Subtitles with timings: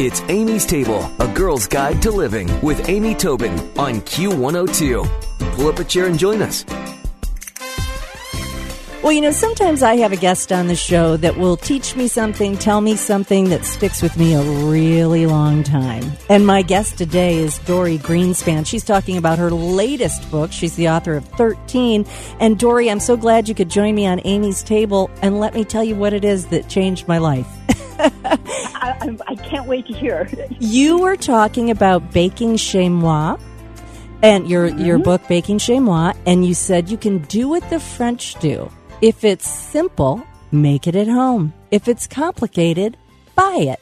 [0.00, 5.52] It's Amy's Table, a girl's guide to living with Amy Tobin on Q102.
[5.52, 6.64] Pull up a chair and join us.
[9.04, 12.08] Well, you know, sometimes I have a guest on the show that will teach me
[12.08, 16.02] something, tell me something that sticks with me a really long time.
[16.28, 18.66] And my guest today is Dorie Greenspan.
[18.66, 20.50] She's talking about her latest book.
[20.50, 22.04] She's the author of 13.
[22.40, 25.64] And Dorie, I'm so glad you could join me on Amy's table and let me
[25.64, 27.46] tell you what it is that changed my life.
[27.98, 30.28] I, I, can't wait to hear.
[30.60, 33.36] you were talking about baking chez moi
[34.24, 34.84] and your mm-hmm.
[34.84, 38.70] your book Baking Chez Moi, and you said you can do what the French do.
[39.02, 41.52] If it's simple, make it at home.
[41.70, 42.96] If it's complicated,
[43.34, 43.80] buy it.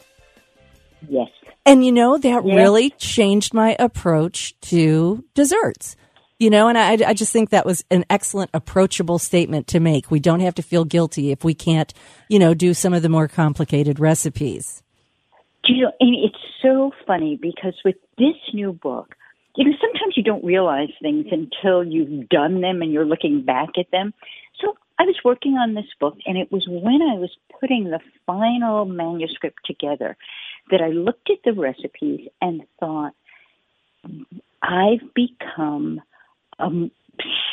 [1.08, 1.30] Yes.
[1.64, 2.56] And you know, that yes.
[2.56, 5.94] really changed my approach to desserts.
[6.42, 10.10] You know, and I, I just think that was an excellent, approachable statement to make.
[10.10, 11.94] We don't have to feel guilty if we can't,
[12.28, 14.82] you know, do some of the more complicated recipes.
[15.62, 19.14] Do you know, Amy, it's so funny because with this new book,
[19.54, 23.78] you know, sometimes you don't realize things until you've done them and you're looking back
[23.78, 24.12] at them.
[24.60, 28.00] So I was working on this book, and it was when I was putting the
[28.26, 30.16] final manuscript together
[30.72, 33.12] that I looked at the recipes and thought,
[34.60, 36.00] I've become
[36.58, 36.68] a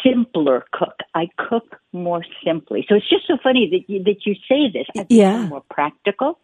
[0.03, 0.95] simpler cook.
[1.13, 2.85] I cook more simply.
[2.87, 4.87] So it's just so funny that you, that you say this.
[4.97, 5.47] I've yeah.
[5.47, 6.39] more practical.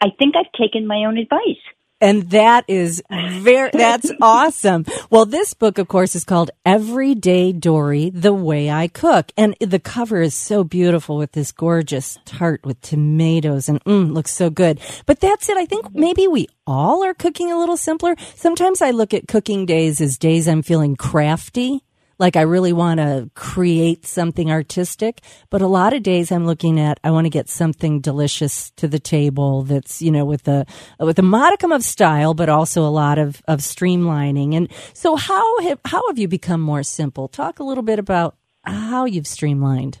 [0.00, 1.60] I think I've taken my own advice.
[2.00, 4.84] And that is very, that's awesome.
[5.10, 9.32] Well, this book, of course, is called Everyday Dorie, The Way I Cook.
[9.38, 14.32] And the cover is so beautiful with this gorgeous tart with tomatoes and mm, looks
[14.32, 14.80] so good.
[15.06, 15.56] But that's it.
[15.56, 18.16] I think maybe we all are cooking a little simpler.
[18.34, 21.84] Sometimes I look at cooking days as days I'm feeling crafty
[22.24, 25.20] like I really want to create something artistic.
[25.50, 28.88] But a lot of days I'm looking at, I want to get something delicious to
[28.88, 30.64] the table that's, you know, with a,
[30.98, 34.56] with a modicum of style, but also a lot of, of streamlining.
[34.56, 37.28] And so how have, how have you become more simple?
[37.28, 39.98] Talk a little bit about how you've streamlined.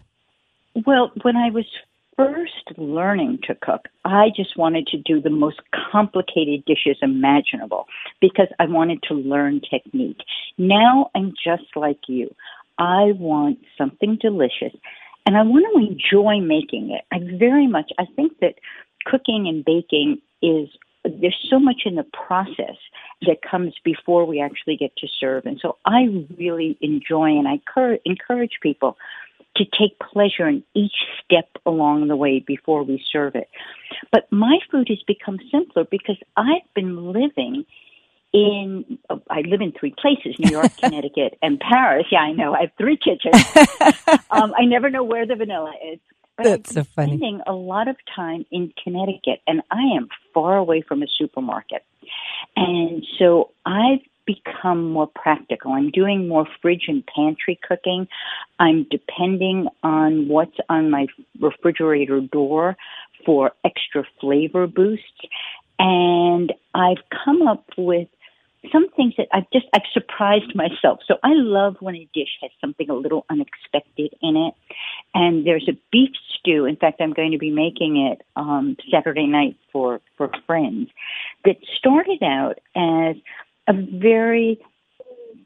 [0.86, 1.66] Well, when I was
[2.16, 5.60] first learning to cook, I just wanted to do the most
[5.92, 7.86] complicated dishes imaginable
[8.20, 10.20] because I wanted to learn technique.
[10.58, 12.34] Now I'm just like you.
[12.78, 14.72] I want something delicious
[15.26, 17.04] and I want to enjoy making it.
[17.12, 18.54] I very much, I think that
[19.04, 20.68] cooking and baking is
[21.04, 22.76] there's so much in the process
[23.22, 25.44] that comes before we actually get to serve.
[25.44, 26.06] And so I
[26.38, 27.60] really enjoy and I
[28.04, 28.96] encourage people
[29.56, 33.48] to take pleasure in each step along the way before we serve it.
[34.10, 37.64] But my food has become simpler because I've been living
[38.32, 38.98] in
[39.30, 42.06] I live in three places: New York, Connecticut, and Paris.
[42.10, 42.52] Yeah, I know.
[42.54, 43.42] I have three kitchens.
[44.30, 46.00] um, I never know where the vanilla is.
[46.36, 47.16] But That's so funny.
[47.16, 51.84] Spending a lot of time in Connecticut, and I am far away from a supermarket,
[52.56, 55.72] and so I've become more practical.
[55.72, 58.08] I'm doing more fridge and pantry cooking.
[58.58, 61.06] I'm depending on what's on my
[61.40, 62.76] refrigerator door
[63.24, 65.04] for extra flavor boosts.
[65.78, 68.08] And I've come up with
[68.72, 71.00] some things that I've just I've surprised myself.
[71.06, 74.54] So I love when a dish has something a little unexpected in it.
[75.14, 76.64] And there's a beef stew.
[76.64, 80.88] In fact, I'm going to be making it um, Saturday night for for friends.
[81.44, 83.16] That started out as
[83.66, 84.60] a very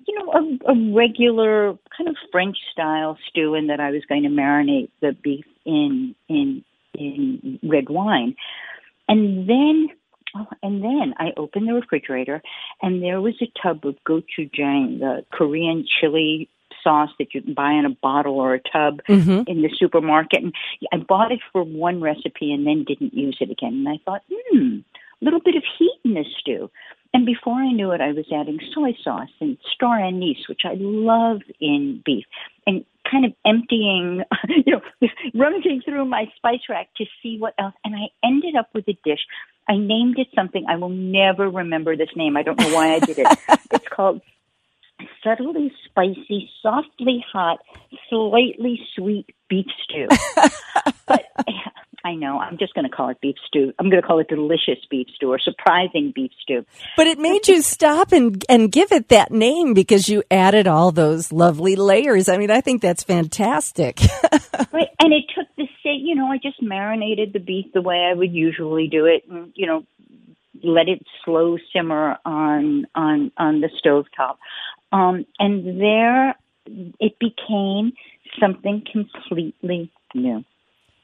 [0.08, 4.22] you know, a, a regular kind of French style stew in that I was going
[4.22, 6.64] to marinate the beef in in
[6.94, 8.34] in red wine.
[9.06, 9.88] And then
[10.34, 12.42] oh, and then I opened the refrigerator
[12.82, 16.48] and there was a tub of gochujang, the Korean chili
[16.82, 19.42] sauce that you can buy in a bottle or a tub mm-hmm.
[19.46, 20.42] in the supermarket.
[20.42, 20.54] And
[20.92, 23.74] I bought it for one recipe and then didn't use it again.
[23.74, 24.78] And I thought, hmm,
[25.20, 26.70] a little bit of heat in this stew.
[27.14, 30.74] And before I knew it, I was adding soy sauce and star anise, which I
[30.78, 32.26] love in beef,
[32.66, 37.74] and kind of emptying, you know, rummaging through my spice rack to see what else.
[37.84, 39.20] And I ended up with a dish.
[39.68, 40.64] I named it something.
[40.68, 42.36] I will never remember this name.
[42.36, 43.38] I don't know why I did it.
[43.70, 44.20] it's called
[45.22, 47.58] subtly spicy, softly hot,
[48.08, 50.08] slightly sweet beef stew.
[51.06, 51.26] but
[52.04, 52.38] I know.
[52.38, 53.72] I'm just going to call it beef stew.
[53.78, 56.64] I'm going to call it delicious beef stew or surprising beef stew.
[56.96, 60.92] But it made you stop and and give it that name because you added all
[60.92, 62.28] those lovely layers.
[62.28, 64.00] I mean, I think that's fantastic.
[64.72, 66.02] right, and it took the same.
[66.04, 69.52] You know, I just marinated the beef the way I would usually do it, and
[69.56, 69.84] you know,
[70.62, 74.38] let it slow simmer on on on the stove top,
[74.92, 76.36] um, and there
[77.00, 77.92] it became
[78.38, 80.44] something completely new.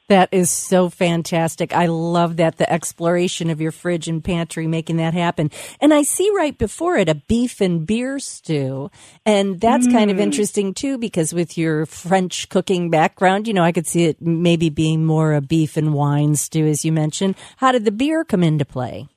[0.09, 1.73] That is so fantastic.
[1.73, 5.51] I love that the exploration of your fridge and pantry making that happen.
[5.81, 8.91] And I see right before it a beef and beer stew.
[9.25, 9.93] And that's mm.
[9.93, 10.21] kind of mm.
[10.21, 14.69] interesting too because with your French cooking background, you know, I could see it maybe
[14.69, 17.35] being more a beef and wine stew as you mentioned.
[17.57, 19.09] How did the beer come into play?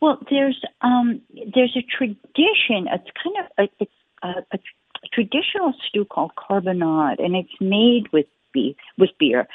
[0.00, 1.20] Well, there's um
[1.54, 2.88] there's a tradition.
[2.90, 3.92] It's kind of a, it's
[4.22, 4.58] a, a
[5.12, 9.46] traditional stew called carbonade, and it's made with beef with beer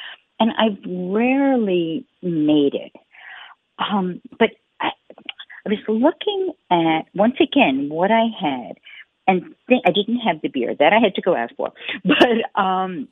[0.41, 2.93] and I've rarely made it.
[3.77, 4.49] Um, but
[4.79, 4.89] I,
[5.65, 8.77] I was looking at once again what I had,
[9.27, 11.71] and th- I didn't have the beer that I had to go ask for,
[12.03, 13.07] but um,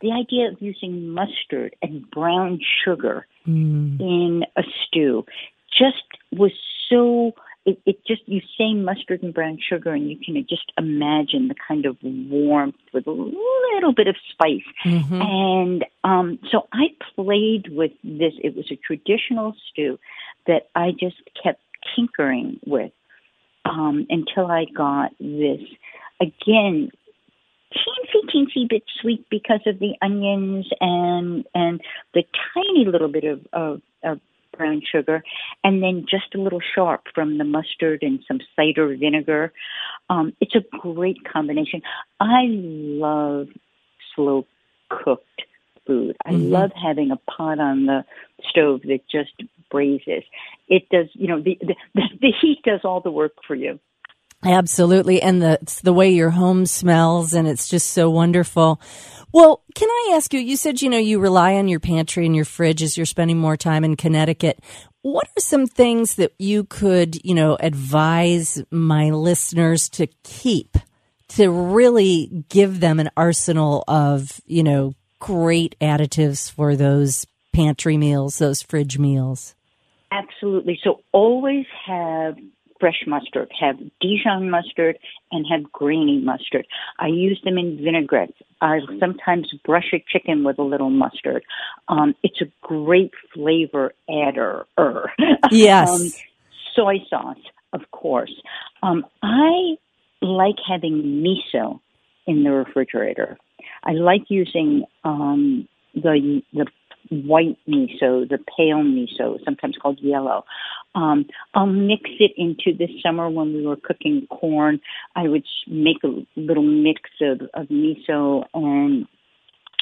[0.00, 4.00] the idea of using mustard and brown sugar mm.
[4.00, 5.26] in a stew
[5.70, 6.02] just
[6.32, 6.52] was
[6.88, 7.32] so
[7.64, 11.54] it, it just you say mustard and brown sugar and you can just imagine the
[11.68, 15.22] kind of warmth with a little bit of spice mm-hmm.
[15.22, 19.98] and um so i played with this it was a traditional stew
[20.46, 21.60] that i just kept
[21.94, 22.92] tinkering with
[23.64, 25.60] um until i got this
[26.20, 26.90] again
[27.72, 31.80] teensy teensy bit sweet because of the onions and and
[32.14, 32.22] the
[32.54, 34.20] tiny little bit of of, of
[34.62, 35.24] brown sugar,
[35.64, 39.52] and then just a little sharp from the mustard and some cider vinegar.
[40.08, 41.82] Um, it's a great combination.
[42.20, 43.48] I love
[44.14, 44.46] slow
[44.88, 45.42] cooked
[45.84, 46.16] food.
[46.24, 46.52] I mm-hmm.
[46.52, 48.04] love having a pot on the
[48.48, 49.32] stove that just
[49.70, 50.22] braises.
[50.68, 51.74] It does, you know, the, the
[52.20, 53.80] the heat does all the work for you.
[54.44, 58.80] Absolutely, and the the way your home smells, and it's just so wonderful.
[59.32, 60.40] Well, can I ask you?
[60.40, 63.38] You said you know you rely on your pantry and your fridge as you're spending
[63.38, 64.58] more time in Connecticut.
[65.02, 70.76] What are some things that you could you know advise my listeners to keep
[71.28, 78.38] to really give them an arsenal of you know great additives for those pantry meals,
[78.38, 79.54] those fridge meals?
[80.10, 80.80] Absolutely.
[80.82, 82.36] So always have
[82.82, 84.98] fresh mustard, have Dijon mustard,
[85.30, 86.66] and have grainy mustard.
[86.98, 88.34] I use them in vinaigrettes.
[88.60, 91.44] I sometimes brush a chicken with a little mustard.
[91.86, 94.66] Um, it's a great flavor adder.
[95.52, 95.88] Yes.
[95.88, 96.10] um,
[96.74, 97.36] soy sauce,
[97.72, 98.34] of course.
[98.82, 99.76] Um, I
[100.20, 101.78] like having miso
[102.26, 103.38] in the refrigerator.
[103.84, 106.66] I like using um, the the
[107.10, 110.44] white miso, the pale miso, sometimes called yellow.
[110.94, 114.80] Um, I'll mix it into this summer when we were cooking corn.
[115.16, 119.06] I would make a little mix of, of miso and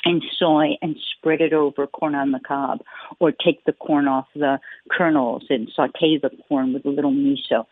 [0.05, 2.81] and soy and spread it over corn on the cob
[3.19, 4.59] or take the corn off the
[4.91, 7.67] kernels and saute the corn with a little miso.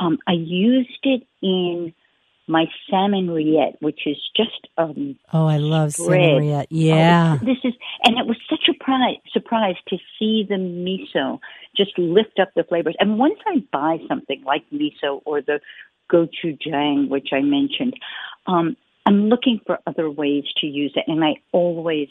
[0.00, 1.94] Um, I used it in
[2.48, 6.06] my salmon rillette, which is just um oh, I love spread.
[6.06, 6.66] salmon rillette.
[6.70, 7.74] Yeah, oh, this is
[8.04, 11.38] and it was such a pri- surprise to see the miso
[11.76, 12.96] just lift up the flavors.
[12.98, 15.60] And once I buy something like miso or the
[16.10, 17.94] gochujang, which I mentioned,
[18.46, 22.08] um, I'm looking for other ways to use it, and I always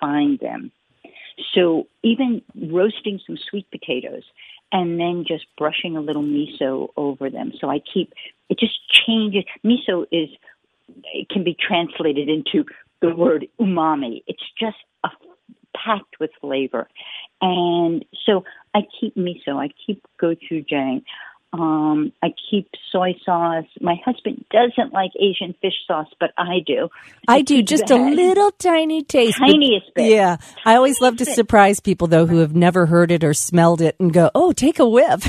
[0.00, 0.72] find them.
[1.54, 4.24] So even roasting some sweet potatoes
[4.72, 7.52] and then just brushing a little miso over them.
[7.60, 8.12] So I keep
[8.48, 9.44] it just changes.
[9.64, 10.28] Miso is
[11.14, 12.64] it can be translated into
[13.00, 14.22] the word umami.
[14.26, 15.10] It's just a,
[15.76, 16.88] packed with flavor,
[17.40, 18.44] and so
[18.74, 19.56] I keep miso.
[19.56, 21.02] I keep gochujang.
[21.52, 23.64] Um, I keep soy sauce.
[23.80, 26.88] My husband doesn't like Asian fish sauce, but I do.
[27.26, 29.38] I, I do just a little tiny taste.
[29.38, 30.12] Tiniest bit.
[30.12, 30.36] Yeah.
[30.64, 31.34] I always love to bit.
[31.34, 34.78] surprise people though who have never heard it or smelled it and go, "Oh, take
[34.78, 35.28] a whiff."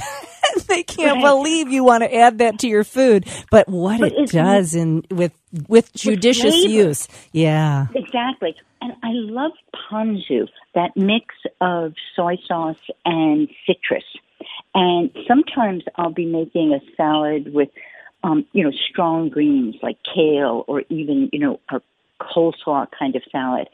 [0.68, 1.24] they can't right.
[1.24, 5.04] believe you want to add that to your food, but what but it does in
[5.10, 5.34] with
[5.68, 7.08] with judicious with use.
[7.32, 7.88] Yeah.
[7.96, 8.56] Exactly.
[8.82, 9.52] And I love
[9.92, 14.04] ponzu, that mix of soy sauce and citrus.
[14.74, 17.70] And sometimes I'll be making a salad with,
[18.24, 21.82] um, you know, strong greens like kale or even, you know, a
[22.22, 23.68] coleslaw kind of salad.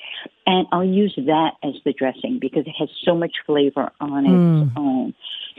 [0.46, 4.72] And I'll use that as the dressing because it has so much flavor on its
[4.74, 4.78] mm.
[4.78, 5.14] own.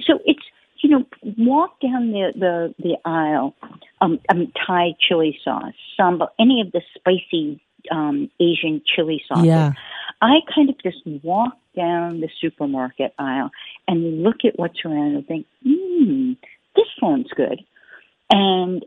[0.05, 0.43] So it's,
[0.83, 1.05] you know,
[1.37, 3.55] walk down the, the, the aisle,
[4.01, 9.47] um, um, Thai chili sauce, sambal, any of the spicy um, Asian chili sauces.
[9.47, 9.73] Yeah.
[10.21, 13.51] I kind of just walk down the supermarket aisle
[13.87, 16.33] and look at what's around and think, hmm,
[16.75, 17.61] this sounds good,
[18.31, 18.85] and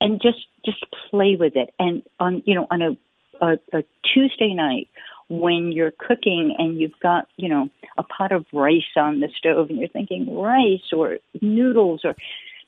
[0.00, 1.74] and just just play with it.
[1.78, 2.96] And on you know on a
[3.40, 4.88] a, a Tuesday night
[5.28, 7.68] when you're cooking and you've got you know
[7.98, 12.14] a pot of rice on the stove and you're thinking rice or noodles or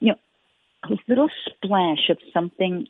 [0.01, 0.19] you know
[0.91, 2.87] a little splash of something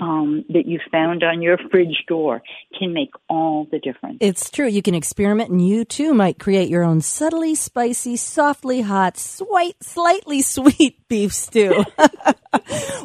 [0.00, 2.42] um, that you found on your fridge door
[2.78, 4.18] can make all the difference.
[4.20, 4.66] It's true.
[4.66, 9.82] You can experiment, and you too might create your own subtly spicy, softly hot, sweet,
[9.82, 11.84] slightly sweet beef stew.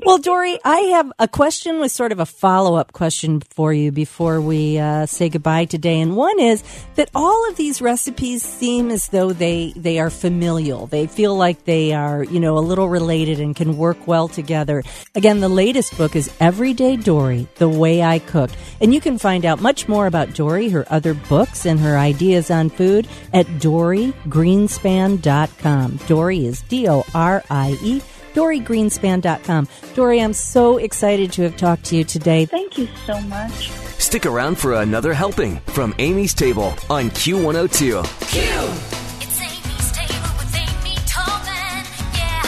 [0.05, 3.91] well, Dorie, I have a question with sort of a follow up question for you
[3.91, 6.01] before we uh, say goodbye today.
[6.01, 6.63] And one is
[6.95, 10.87] that all of these recipes seem as though they, they are familial.
[10.87, 14.81] They feel like they are, you know, a little related and can work well together.
[15.13, 18.49] Again, the latest book is Everyday Dorie, The Way I Cook.
[18.81, 22.49] And you can find out much more about Dorie, her other books, and her ideas
[22.49, 25.99] on food at DorieGreenspan.com.
[26.07, 28.01] Dorie is D O R I E
[28.35, 29.67] DorieGreenspan.com.
[29.95, 32.45] Dorie, I'm so excited to have talked to you today.
[32.45, 33.71] Thank you so much.
[33.97, 38.03] Stick around for another helping from Amy's Table on Q102.
[38.27, 38.41] Q!
[38.43, 38.73] Oh
[39.21, 41.85] it's Amy's Table with Amy Tobin.
[42.13, 42.41] Yeah.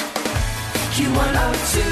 [0.93, 1.85] Q102.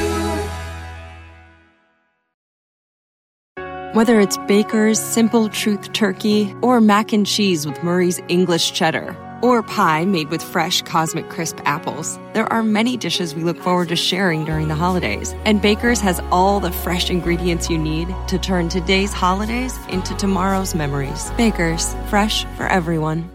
[3.96, 9.64] Whether it's Baker's Simple Truth Turkey or mac and cheese with Murray's English Cheddar or
[9.64, 13.96] pie made with fresh Cosmic Crisp apples, there are many dishes we look forward to
[13.96, 15.34] sharing during the holidays.
[15.46, 20.76] And Baker's has all the fresh ingredients you need to turn today's holidays into tomorrow's
[20.76, 21.32] memories.
[21.38, 23.32] Baker's, fresh for everyone.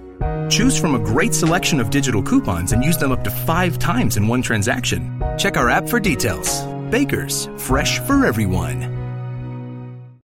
[0.51, 4.17] Choose from a great selection of digital coupons and use them up to five times
[4.17, 5.23] in one transaction.
[5.39, 6.63] Check our app for details.
[6.91, 9.00] Baker's, fresh for everyone.